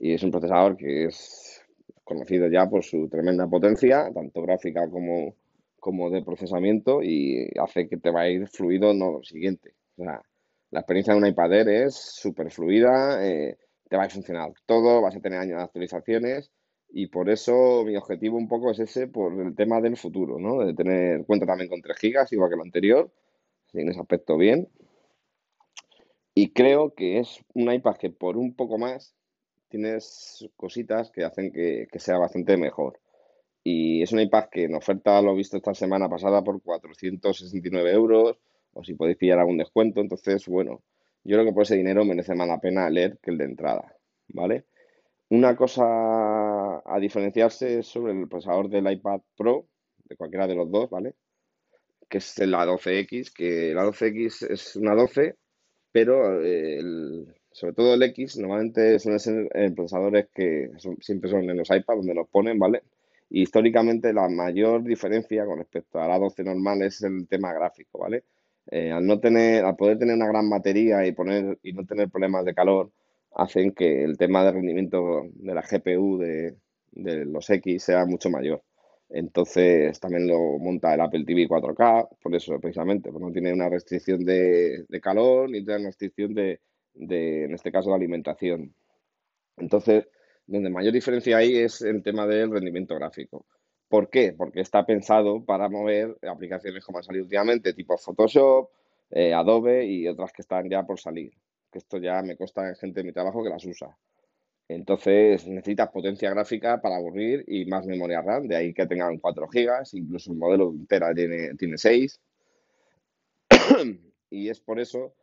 [0.00, 1.65] y es un procesador que es
[2.06, 5.34] conocido ya por su tremenda potencia, tanto gráfica como,
[5.80, 9.74] como de procesamiento, y hace que te va a ir fluido no lo siguiente.
[9.96, 10.22] O sea,
[10.70, 15.02] la experiencia de un iPad Air es súper fluida, eh, te va a funcionar todo,
[15.02, 16.52] vas a tener años de actualizaciones,
[16.90, 20.64] y por eso mi objetivo un poco es ese, por el tema del futuro, ¿no?
[20.64, 23.10] De tener cuenta también con 3 GB, igual que el anterior,
[23.72, 24.68] en ese aspecto bien.
[26.34, 29.15] Y creo que es un iPad que por un poco más
[29.76, 32.98] tienes cositas que hacen que, sea bastante mejor.
[33.62, 37.92] Y es un iPad que en oferta lo he visto esta semana pasada por 469
[37.92, 38.38] euros,
[38.72, 40.00] o si podéis pillar algún descuento.
[40.00, 40.82] Entonces, bueno,
[41.24, 43.94] yo creo que por ese dinero merece más la pena leer que el de entrada,
[44.28, 44.64] ¿vale?
[45.28, 49.66] Una cosa a diferenciarse es sobre el procesador del iPad Pro,
[50.04, 51.14] de cualquiera de los dos, ¿vale?
[52.08, 55.36] Que es la 12X, que la 12X es una 12,
[55.92, 61.48] pero eh, el, sobre todo el X, normalmente suelen ser eh, procesadores que siempre son
[61.48, 62.82] en los iPads donde los ponen, ¿vale?
[63.30, 68.00] Y históricamente la mayor diferencia con respecto a la 12 normal es el tema gráfico,
[68.00, 68.24] ¿vale?
[68.70, 72.10] Eh, al no tener, al poder tener una gran batería y poner y no tener
[72.10, 72.92] problemas de calor,
[73.34, 76.56] hacen que el tema de rendimiento de la GPU de,
[76.92, 78.62] los X sea mucho mayor.
[79.08, 83.70] Entonces también lo monta el Apple TV 4K, por eso precisamente, porque no tiene una
[83.70, 86.60] restricción de, de calor ni tiene una restricción de,
[86.96, 88.74] de, en este caso, la alimentación.
[89.56, 90.08] Entonces,
[90.46, 93.46] donde mayor diferencia hay es el tema del rendimiento gráfico.
[93.88, 94.32] ¿Por qué?
[94.32, 98.70] Porque está pensado para mover aplicaciones como han salido últimamente, tipo Photoshop,
[99.10, 101.32] eh, Adobe y otras que están ya por salir.
[101.70, 103.96] Que esto ya me consta gente de mi trabajo que las usa.
[104.68, 109.46] Entonces necesitas potencia gráfica para aburrir y más memoria RAM, de ahí que tengan 4
[109.46, 112.20] GB, incluso el modelo entera tiene, tiene 6.
[114.30, 115.14] y es por eso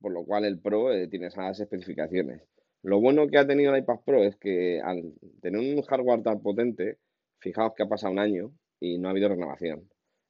[0.00, 2.42] por lo cual el Pro eh, tiene esas especificaciones.
[2.82, 6.40] Lo bueno que ha tenido el iPad Pro es que al tener un hardware tan
[6.40, 6.98] potente,
[7.38, 9.88] fijaos que ha pasado un año y no ha habido renovación.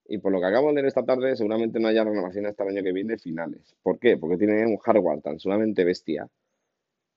[0.09, 2.71] Y por lo que acabo de leer esta tarde, seguramente no haya renovación hasta el
[2.71, 3.75] año que viene finales.
[3.83, 4.17] ¿Por qué?
[4.17, 6.29] Porque tiene un hardware tan sumamente bestia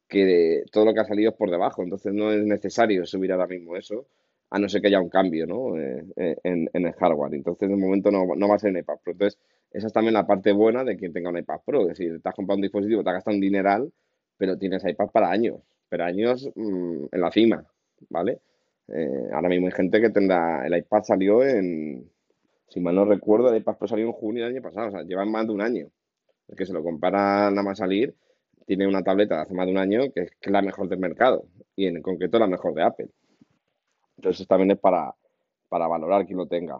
[0.07, 1.83] que todo lo que ha salido es por debajo.
[1.83, 4.07] Entonces no es necesario subir ahora mismo eso,
[4.49, 5.77] a no ser que haya un cambio ¿no?
[5.77, 7.35] Eh, eh, en, el hardware.
[7.35, 9.13] Entonces de momento no, no va a ser un iPad Pro.
[9.13, 9.39] Entonces
[9.71, 11.81] esa es también la parte buena de quien tenga un iPad Pro.
[11.83, 13.91] Es decir, te has comprado un dispositivo, te has gastado un dineral,
[14.37, 17.65] pero tienes iPad para años, pero años mm, en la cima.
[18.09, 18.39] ¿vale?
[18.87, 22.09] Eh, ahora mismo hay gente que tendrá, el iPad salió en,
[22.69, 25.03] si mal no recuerdo, el iPad Pro salió en junio del año pasado, o sea,
[25.03, 25.87] llevan más de un año.
[26.47, 28.15] El que se lo compara nada más salir,
[28.65, 31.45] tiene una tableta de hace más de un año que es, la mejor del mercado
[31.75, 33.09] y en concreto la mejor de Apple.
[34.17, 35.13] Entonces también es para,
[35.69, 36.77] para valorar quien lo tenga.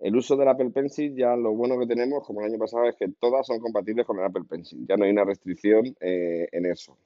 [0.00, 2.96] El uso del Apple Pencil, ya lo bueno que tenemos, como el año pasado, es
[2.96, 4.86] que todas son compatibles con el Apple Pencil.
[4.88, 6.96] Ya no hay una restricción eh, en eso.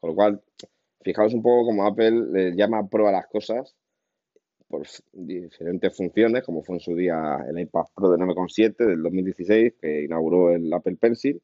[0.00, 0.42] Con lo cual,
[1.02, 3.76] fijaos un poco como Apple le llama prueba las cosas
[4.66, 9.74] por diferentes funciones, como fue en su día el iPad Pro de 9,7 del 2016,
[9.80, 11.40] que inauguró el Apple Pencil.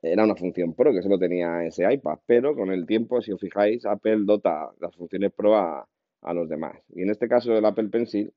[0.00, 3.40] Era una función Pro que solo tenía ese iPad, pero con el tiempo, si os
[3.40, 5.88] fijáis, Apple dota las funciones Pro a,
[6.22, 6.76] a los demás.
[6.94, 8.32] Y en este caso el Apple Pencil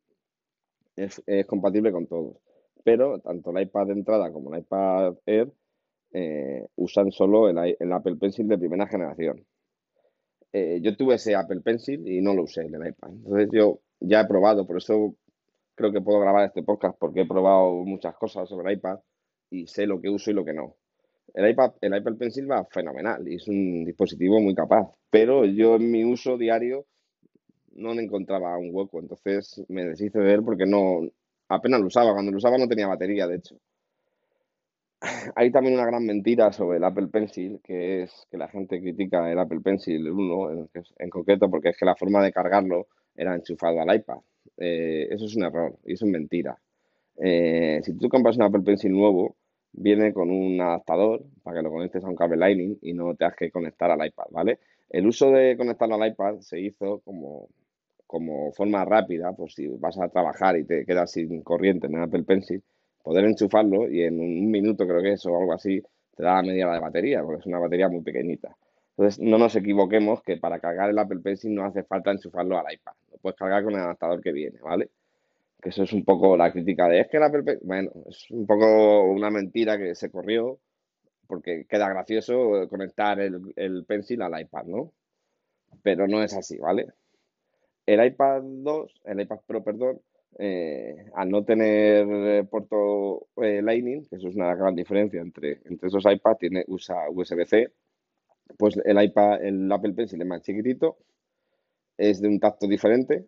[0.97, 2.37] es, compatible con todos.
[2.83, 5.51] Pero tanto el iPad de entrada como el iPad Air
[6.11, 7.57] eh, usan solo el,
[7.91, 9.45] Apple Pencil de primera generación.
[10.53, 13.11] Eh, yo tuve ese Apple Pencil y no lo usé en el iPad.
[13.11, 15.15] Entonces yo ya he probado, por eso
[15.75, 18.99] creo que puedo grabar este podcast porque he probado muchas cosas sobre el iPad
[19.49, 20.75] y sé lo que uso y lo que no.
[21.33, 25.75] El iPad, el Apple Pencil va fenomenal y es un dispositivo muy capaz, pero yo
[25.75, 26.85] en mi uso diario
[27.77, 31.01] no encontraba un hueco, entonces me deshice de él porque no,
[31.47, 33.57] apenas lo usaba, cuando lo usaba no tenía batería, de hecho.
[35.35, 39.31] Hay también una gran mentira sobre el Apple Pencil, que es que la gente critica
[39.31, 43.81] el Apple Pencil 1 en, concreto porque es que la forma de cargarlo era enchufado
[43.81, 44.17] al iPad.
[44.57, 46.57] Eh, eso es un error y eso es mentira.
[47.17, 49.35] Eh, si tú compras un Apple Pencil nuevo,
[49.71, 53.25] viene con un adaptador para que lo conectes a un cable Lightning y no te
[53.25, 54.59] has que conectar al iPad, ¿vale?
[54.89, 57.49] El uso de conectarlo al iPad se hizo como
[58.07, 62.03] como forma rápida, por si vas a trabajar y te quedas sin corriente en el
[62.03, 62.63] Apple Pencil,
[63.03, 65.81] poder enchufarlo y en un minuto creo que eso o algo así
[66.15, 68.55] te da la media hora de batería, porque es una batería muy pequeñita.
[68.97, 72.73] Entonces, no nos equivoquemos que para cargar el Apple Pencil no hace falta enchufarlo al
[72.73, 72.93] iPad.
[73.11, 74.89] Lo puedes cargar con el adaptador que viene, ¿vale?
[75.61, 78.31] Que eso es un poco la crítica de, es que el Apple Pencil, bueno, es
[78.31, 80.59] un poco una mentira que se corrió,
[81.27, 84.91] porque queda gracioso conectar el, el Pencil al iPad, ¿no?
[85.83, 86.87] Pero no es así, ¿vale?
[87.87, 90.01] El iPad 2, el iPad Pro, perdón,
[90.39, 95.61] eh, al no tener eh, puerto eh, Lightning, que eso es una gran diferencia entre,
[95.63, 97.71] entre esos iPads, tiene, usa USB-C,
[98.57, 100.97] pues el iPad, el Apple Pencil es más chiquitito,
[101.97, 103.25] es de un tacto diferente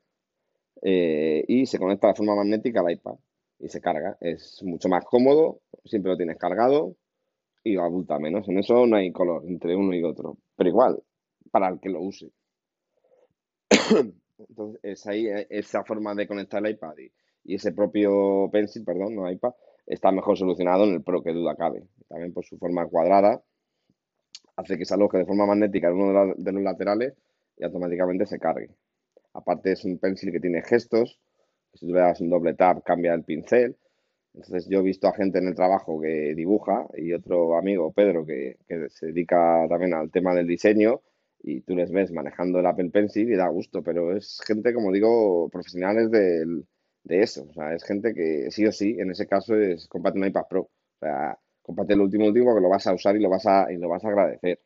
[0.82, 3.15] y se conecta de forma magnética al iPad
[3.60, 4.17] y se carga.
[4.22, 6.95] Es mucho más cómodo, siempre lo tienes cargado
[7.63, 8.48] y abulta menos.
[8.50, 11.02] En eso no hay color entre uno y otro, pero igual,
[11.52, 12.32] para el que lo use.
[14.47, 16.95] Entonces, es ahí, eh, esa forma de conectar el iPad
[17.43, 19.54] y, ese propio Pencil, perdón, no iPad,
[19.88, 21.84] está mejor solucionado en el Pro, que duda cabe.
[22.08, 23.41] También por su forma cuadrada,
[24.56, 27.13] hace que se aloje de forma magnética en uno de, los laterales
[27.58, 28.69] y automáticamente se cargue.
[29.34, 31.19] Aparte es un pencil que tiene gestos,
[31.73, 33.75] si tú le das un doble tap cambia el pincel.
[34.34, 38.25] Entonces yo he visto a gente en el trabajo que dibuja y otro amigo, Pedro,
[38.25, 38.58] que
[38.89, 41.02] se dedica también al tema del diseño
[41.41, 44.91] y tú les ves manejando el Apple Pencil y da gusto, pero es gente, como
[44.91, 46.45] digo, profesionales de,
[47.04, 47.47] de eso.
[47.49, 50.47] O sea, es gente que sí o sí, en ese caso, es comparte un iPad
[50.49, 50.62] Pro.
[50.62, 53.71] O sea, comparte el último último que lo vas a usar y lo vas a,
[53.71, 54.60] y lo vas a agradecer.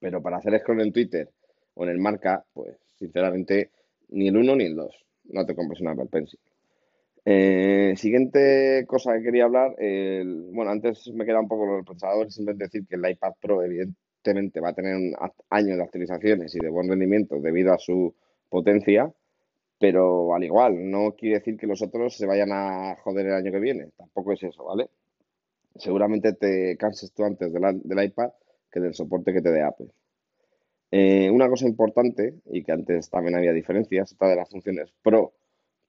[0.00, 1.30] Pero para hacer scroll en Twitter
[1.74, 3.70] o en el marca, pues sinceramente,
[4.08, 5.06] ni el 1 ni el 2.
[5.24, 6.40] No te compres un Apple Pencil.
[7.24, 12.64] Eh, siguiente cosa que quería hablar, bueno, antes me queda un poco los procesadores, simplemente
[12.64, 13.62] decir que el iPad Pro,
[14.22, 15.14] evidentemente, va a tener un
[15.50, 18.14] año de actualizaciones y de buen rendimiento debido a su
[18.48, 19.12] potencia,
[19.78, 23.50] pero al igual, no quiere decir que los otros se vayan a joder el año
[23.50, 24.90] que viene, tampoco es eso, ¿vale?
[25.76, 28.30] Seguramente te canses tú antes del iPad
[28.70, 29.88] que del soporte que te dé Apple.
[30.90, 35.32] Eh, una cosa importante, y que antes también había diferencias, esta de las funciones Pro,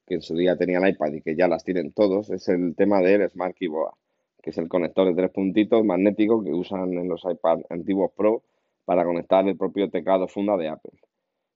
[0.07, 2.75] que en su día tenía el iPad y que ya las tienen todos, es el
[2.75, 3.95] tema del Smart Keyboard
[4.43, 8.43] que es el conector de tres puntitos magnético que usan en los iPad antiguos Pro
[8.83, 10.99] para conectar el propio teclado funda de Apple.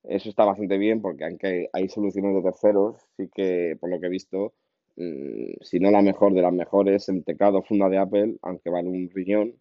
[0.04, 4.08] Eso está bastante bien porque aunque hay soluciones de terceros, sí que por lo que
[4.08, 4.54] he visto,
[4.96, 8.88] mm, si no la mejor de las mejores, el teclado funda de Apple, aunque vale
[8.88, 9.56] un riñón,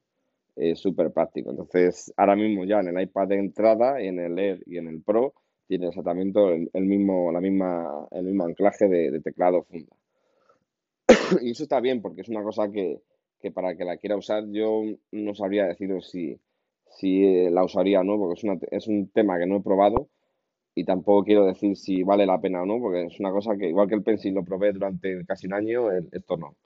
[0.55, 1.51] es súper práctico.
[1.51, 5.03] Entonces, ahora mismo ya en el iPad de entrada, en el Air y en el
[5.03, 5.35] Pro,
[5.67, 9.97] tiene exactamente el, mismo, la misma, el mismo anclaje de teclado funda.
[11.43, 13.01] y eso está bien porque es una cosa que,
[13.47, 14.83] que para que la quiera usar yo
[15.13, 16.41] no sabría deciros si,
[16.91, 20.09] si eh, la usaría o no, porque es, es un tema que no he probado
[20.75, 23.69] y tampoco quiero decir si vale la pena o no, porque es una cosa que
[23.69, 26.57] igual que el Pencil lo probé durante casi un año, esto no.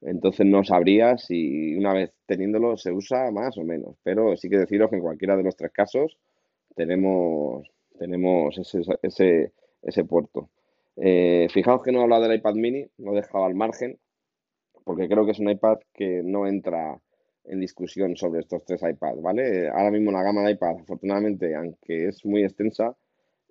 [0.00, 4.58] Entonces no sabría si una vez teniéndolo se usa más o menos, pero sí que
[4.58, 6.16] deciros que en cualquiera de los tres casos
[6.76, 10.48] tenemos, tenemos ese, ese, ese puerto.
[10.96, 13.98] Eh, fijaos que no he hablado del iPad mini, lo he dejado al margen,
[14.88, 16.98] porque creo que es un iPad que no entra
[17.44, 19.68] en discusión sobre estos tres iPads, ¿vale?
[19.68, 22.96] Ahora mismo la gama de iPad, afortunadamente, aunque es muy extensa,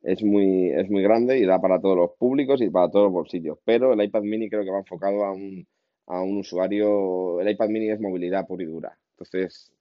[0.01, 3.13] es muy, es muy grande y da para todos los públicos y para todos los
[3.13, 3.59] bolsillos.
[3.63, 5.67] Pero el iPad mini creo que va enfocado a un,
[6.07, 7.39] a un usuario.
[7.39, 8.97] El iPad mini es movilidad pura y dura.
[9.11, 9.71] Entonces,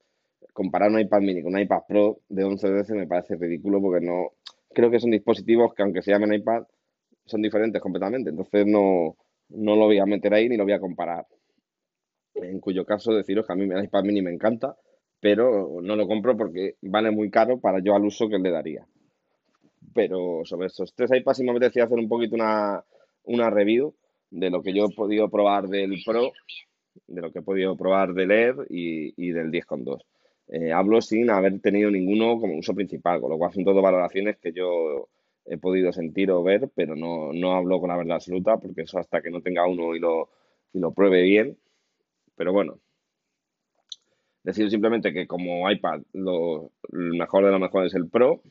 [0.53, 4.05] comparar un iPad mini con un iPad Pro de 11 veces me parece ridículo porque
[4.05, 4.33] no.
[4.75, 6.65] Creo que son dispositivos que, aunque se llamen iPad,
[7.25, 8.29] son diferentes completamente.
[8.29, 9.17] Entonces, no,
[9.49, 11.27] no lo voy a meter ahí ni lo voy a comparar.
[12.43, 14.77] En cuyo caso, deciros que a mí el iPad mini me encanta,
[15.21, 18.87] pero no lo compro porque vale muy caro para yo al uso que le daría.
[19.95, 22.85] Pero sobre estos tres iPads sí me apetecía hacer un poquito una,
[23.25, 23.95] una review
[24.31, 26.33] de lo que yo he podido probar del Pro,
[27.07, 30.03] de lo que he podido probar del Air y, y del 10.2.
[30.49, 34.37] Eh, hablo sin haber tenido ninguno como uso principal, con lo cual son todo valoraciones
[34.39, 35.09] que yo
[35.45, 38.99] he podido sentir o ver, pero no, no hablo con la verdad absoluta, porque eso
[38.99, 40.29] hasta que no tenga uno y lo,
[40.73, 41.57] y lo pruebe bien.
[42.37, 42.79] Pero bueno,
[44.45, 48.43] decir simplemente que como iPad lo, mejor de lo mejor es el Pro,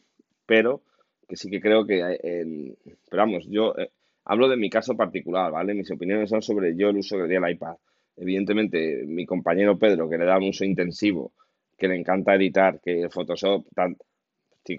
[0.46, 0.82] pero
[1.28, 2.78] que sí que creo que, en,
[3.10, 3.92] pero vamos, yo eh,
[4.26, 5.74] hablo de mi caso particular, ¿vale?
[5.74, 7.76] Mis opiniones son sobre yo el uso que di al iPad.
[8.18, 11.34] Evidentemente, mi compañero Pedro, que le da un uso intensivo,
[11.78, 13.96] que le encanta editar, que Photoshop, tan,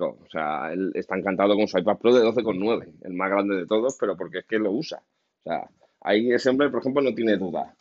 [0.01, 3.67] o sea, él está encantado con su iPad Pro de 12,9, el más grande de
[3.67, 4.99] todos, pero porque es que lo usa.
[4.99, 5.69] O sea,
[6.01, 7.75] ahí ese hombre, por ejemplo, no tiene duda,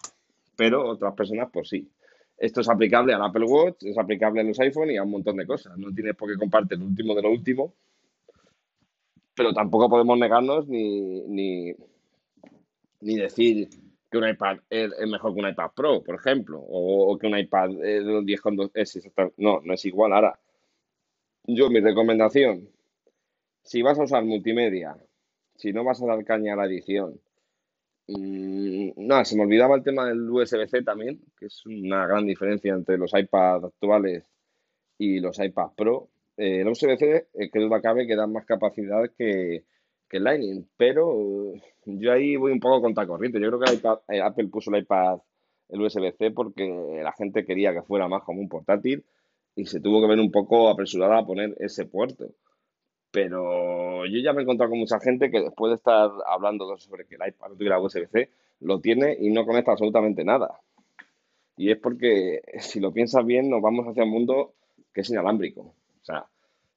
[0.55, 1.89] pero otras personas, pues sí.
[2.37, 5.37] Esto es aplicable al Apple Watch, es aplicable a los iPhone y a un montón
[5.37, 5.77] de cosas.
[5.77, 7.73] No tienes por qué compartir el último de lo último,
[9.33, 11.75] pero tampoco podemos negarnos ni, ni,
[13.01, 13.69] ni decir
[14.09, 17.69] que un iPad es, mejor que un iPad Pro, por ejemplo, o, que un iPad
[17.69, 20.13] de 10.2 es no, no es igual.
[20.13, 20.39] Ahora,
[21.43, 22.69] yo mi recomendación,
[23.63, 24.95] si vas a usar multimedia,
[25.55, 27.19] si no vas a dar caña a la edición,
[28.07, 32.73] mmm, nada, se me olvidaba el tema del USB-C también, que es una gran diferencia
[32.73, 34.23] entre los iPads actuales
[34.97, 36.09] y los iPad Pro.
[36.37, 39.63] Eh, el USB-C, eh, que cabe, que da más capacidad que,
[40.09, 41.53] que Lightning, pero
[41.85, 43.39] yo ahí voy un poco contra corriente.
[43.39, 45.19] Yo creo que eh, Apple puso el iPad,
[45.69, 49.03] el USB-C, porque la gente quería que fuera más como un portátil
[49.55, 52.27] y se tuvo que ver un poco apresurada a poner ese puerto.
[53.15, 57.05] Pero yo ya me he encontrado con mucha gente que después de estar hablando sobre
[57.05, 60.59] que el iPad no tuviera USB-C, lo tiene y no conecta absolutamente nada.
[61.55, 64.55] Y es porque, si lo piensas bien, nos vamos hacia un mundo
[64.93, 65.61] que es inalámbrico.
[65.61, 66.25] O sea,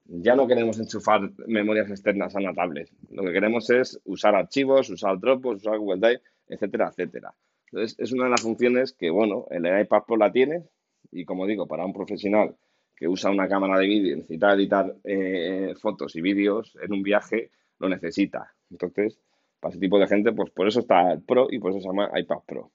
[0.04, 2.88] ya no queremos enchufar memorias externas a una tablet.
[3.10, 7.34] Lo que queremos es usar archivos, usar Dropbox, usar Google Drive, etcétera, etcétera.
[7.72, 10.62] Entonces, es una de las funciones que, bueno, el iPad Pro la tiene
[11.10, 12.54] y, como digo, para un profesional
[12.98, 17.52] que usa una cámara de vídeo necesita editar eh, fotos y vídeos en un viaje,
[17.78, 18.52] lo necesita.
[18.70, 19.20] Entonces,
[19.60, 21.86] para ese tipo de gente, pues por eso está el Pro y por eso se
[21.86, 22.72] llama iPad Pro.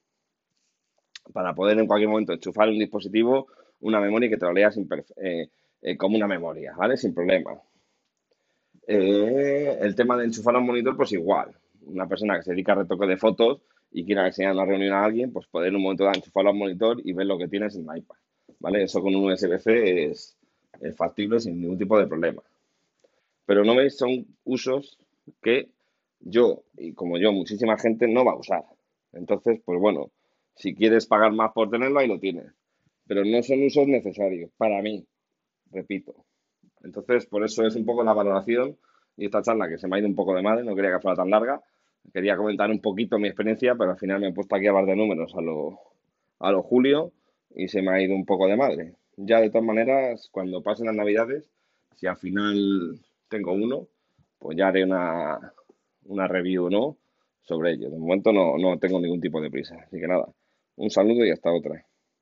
[1.34, 3.48] Para poder en cualquier momento enchufar un dispositivo,
[3.82, 4.70] una memoria que te lo lea
[5.18, 5.50] eh,
[5.82, 6.96] eh, como una memoria, ¿vale?
[6.96, 7.52] Sin problema.
[8.88, 11.52] El tema de enchufar un monitor, pues igual.
[11.86, 15.04] Una persona que se dedica a retoque de fotos y quiera enseñar una reunión a
[15.04, 17.76] alguien, pues poder en un momento dado enchufarlo al monitor y ver lo que tienes
[17.76, 18.16] en el iPad.
[18.64, 18.84] ¿Vale?
[18.84, 20.38] Eso con un USB-C es,
[20.96, 22.42] factible sin ningún tipo de problema.
[23.46, 24.98] Pero no veis, son usos
[25.42, 25.68] que
[26.22, 28.64] yo, y como yo, muchísima gente no va a usar.
[29.12, 30.12] Entonces, pues bueno,
[30.56, 32.54] si quieres pagar más por tenerlo, ahí lo tienes.
[33.06, 35.06] Pero no son usos necesarios para mí
[35.70, 36.16] repito.
[36.84, 38.78] Entonces, por eso es un poco la valoración
[39.18, 41.02] y esta charla que se me ha ido un poco de madre, no quería que
[41.02, 41.62] fuera tan larga.
[42.14, 44.86] Quería comentar un poquito mi experiencia, pero al final me he puesto aquí a hablar
[44.86, 45.80] de números a lo,
[46.40, 47.12] a lo julio
[47.56, 48.94] y se me ha ido un poco de madre.
[49.18, 51.50] Ya de todas maneras, cuando pasen las navidades,
[51.96, 53.88] si al final tengo uno,
[54.40, 55.54] pues ya haré una,
[56.06, 56.98] una review no
[57.44, 57.90] sobre ello.
[57.90, 59.78] De momento no, no tengo ningún tipo de prisa.
[59.86, 60.28] Así que nada,
[60.76, 61.86] un saludo y hasta otra.